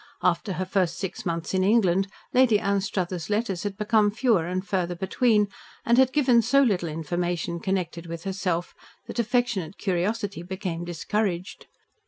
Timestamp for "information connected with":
6.89-8.23